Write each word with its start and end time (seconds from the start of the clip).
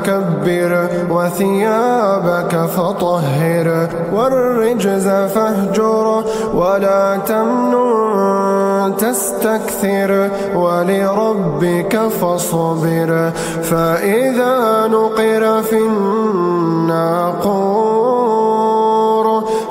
فكبر 0.00 0.88
وثيابك 1.10 2.56
فطهر 2.56 3.88
والرجز 4.12 5.08
فاهجر 5.08 6.24
ولا 6.54 7.16
تمنن 7.26 8.96
تستكثر 8.96 10.30
ولربك 10.54 11.98
فاصبر 11.98 13.30
فإذا 13.62 14.86
نقر 14.86 15.62
في 15.62 15.76
الناقور 15.76 17.20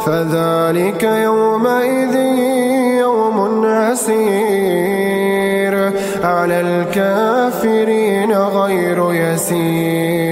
فذلك 0.05 1.03
يومئذ 1.03 2.15
يوم 2.99 3.65
عسير 3.65 4.99
على 6.23 6.61
الكافرين 6.61 8.33
غير 8.33 9.13
يسير 9.13 10.28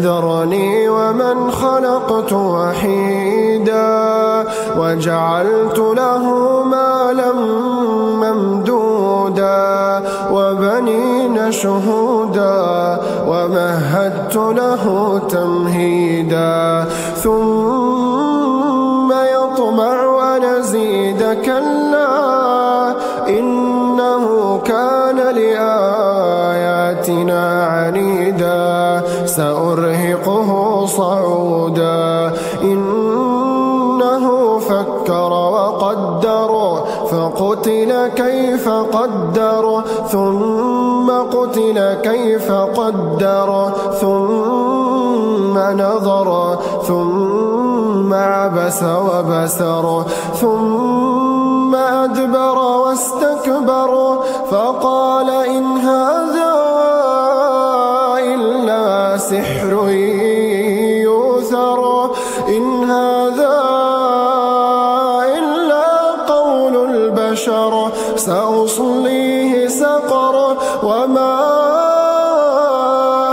ذرني 0.00 0.88
ومن 0.88 1.50
خلقت 1.50 2.32
وحيدا 2.32 4.04
وجعلت 4.78 5.78
له 5.78 6.24
مالا 6.64 7.32
ممدودا 8.22 10.02
وبنين 10.32 11.52
شهودا 11.52 12.98
ومهدت 13.28 14.36
له 14.36 15.18
تمهيدا 15.28 16.84
ثم 17.16 19.12
يطمع 19.12 20.36
أن 20.36 20.44
أزيد 20.44 21.22
كلا 21.44 22.14
إنه 23.28 24.58
كان 24.64 25.16
لآياتنا 25.16 26.64
عنيدا 27.66 29.02
سأرهقه 29.26 29.73
صعودا. 30.96 32.32
إنه 32.62 34.24
فكر 34.58 35.32
وقدر 35.32 36.80
فقتل 37.10 38.08
كيف 38.16 38.68
قدر 38.68 39.82
ثم 40.08 41.10
قتل 41.10 41.94
كيف 42.02 42.52
قدر 42.52 43.70
ثم 44.00 45.58
نظر 45.58 46.58
ثم 46.86 48.14
عبس 48.14 48.82
وبسر 48.82 50.04
ثم 50.34 51.74
أدبر 51.74 52.58
واستكبر 52.58 54.18
فقال 54.50 55.30
إن 55.30 55.64
هذا 55.78 56.23
سأصليه 68.54 69.68
سقر 69.68 70.56
وما 70.82 71.34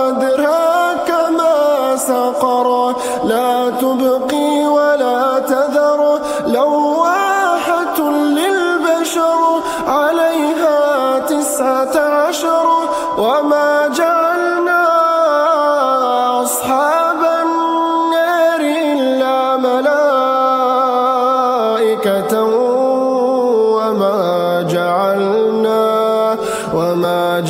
أدراك 0.10 1.10
ما 1.38 1.96
سقر. 1.96 2.96
لا 3.24 3.70
تبقي 3.82 4.66
ولا 4.66 5.40
تذر 5.40 6.02
لواحة 6.48 7.98
للبشر 8.38 9.42
عليها 9.88 10.80
تسعة 11.20 11.96
عشر. 11.98 12.68
وما 13.18 13.71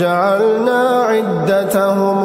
وما 0.01 0.09
جعلنا 0.09 1.03
عدتهم 1.03 2.19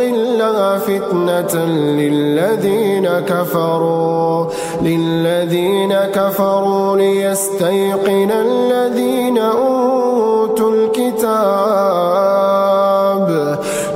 إلا 0.00 0.78
فتنة 0.78 1.64
للذين 2.00 3.08
كفروا 3.08 4.46
للذين 4.82 5.94
كفروا 5.94 6.96
ليستيقن 6.96 8.30
الذين 8.30 9.38
أوتوا 9.38 10.70
الكتاب 10.70 11.44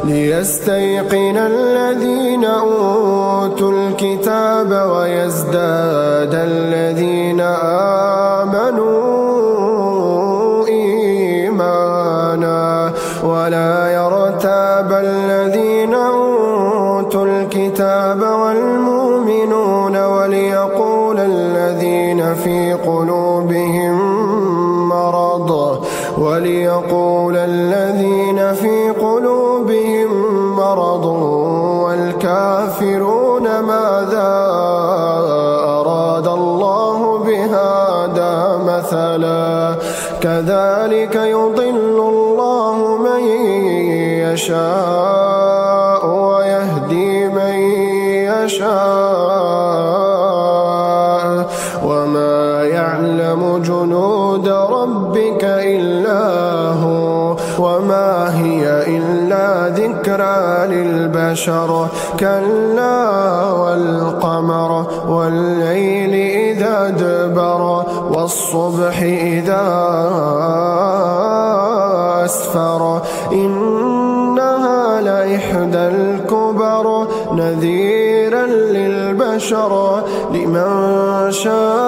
ليستيقن 0.04 1.36
الذين 1.36 2.44
أوتوا 2.44 3.72
الكتاب 3.72 4.70
ويزداد 4.90 6.34
الذين 6.34 7.40
آمنوا. 8.40 9.27
ولا 13.24 13.92
يرتاب 13.92 14.92
الذين 14.92 15.94
أوتوا 15.94 17.24
الكتاب 17.24 18.22
والمؤمنون 18.22 19.96
وليقول 20.04 21.18
الذين 21.20 22.34
في 22.34 22.72
قلوبهم 22.72 23.98
مرض 24.88 25.78
وليقول 26.18 27.36
الذين 27.36 28.54
في 28.54 28.90
قلوبهم 28.90 30.08
مرض 30.56 31.04
والكافرون 31.84 33.42
ماذا 33.60 34.30
أراد 35.80 36.26
الله 36.26 37.18
بهذا 37.18 37.77
مثلا. 38.66 39.74
كذلك 40.20 41.14
يضل 41.14 41.98
الله 41.98 42.96
من 42.96 43.20
يشاء 44.34 46.06
ويهدي 46.06 47.28
من 47.28 47.54
يشاء. 48.44 48.78
وما 51.84 52.64
يعلم 52.64 53.58
جنود 53.58 54.48
ربك 54.48 55.57
للبشر 61.28 61.88
كلا 62.20 63.10
والقمر 63.52 64.86
والليل 65.08 66.14
إذا 66.14 66.90
دبر 66.90 67.84
والصبح 68.10 69.00
إذا 69.02 69.64
أسفر 72.24 73.02
إنها 73.32 75.00
لإحدى 75.00 75.78
الكبر 75.78 77.06
نذيرا 77.32 78.46
للبشر 78.46 80.02
لمن 80.32 81.32
شاء 81.32 81.87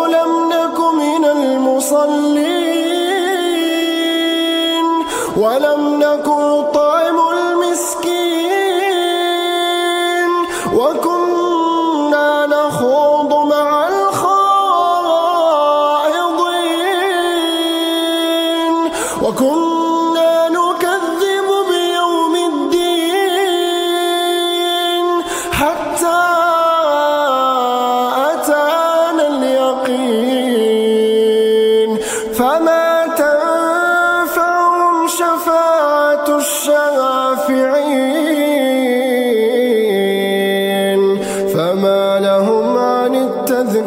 المصلين 2.01 4.85
ولم 5.37 5.99
نكن 6.03 6.63
طعم 6.73 7.17
المسكين 7.37 8.21
وكنا 10.73 11.20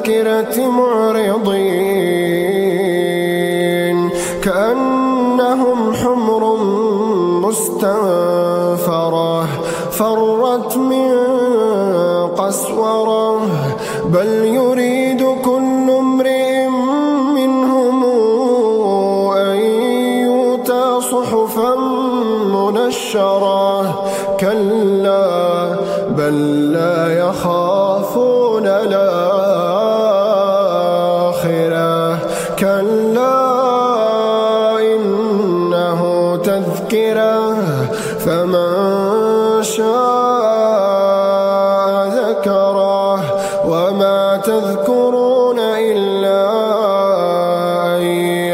التذكرة 0.08 0.68
معرضين 0.68 2.10
كأنهم 4.42 5.94
حمر 5.94 6.56
مستنفرة 7.46 9.46
فرت 9.90 10.76
من 10.76 11.10
قسورة. 12.36 13.40
بل 14.04 14.44
يريد 14.44 15.26
كل 15.44 15.90
امرئ 15.90 16.68
منهم 17.34 18.04
أن 19.36 19.56
يؤتى 20.28 21.00
صحفا 21.00 21.74
منشرة. 22.54 24.04
كلا 24.40 25.24
بل 26.08 26.72
لا 26.72 27.18
يخافون 27.18 28.66
الآخرة 28.66 29.13
تذكرون 44.46 45.58
إلا 45.58 46.44
أن 47.96 48.02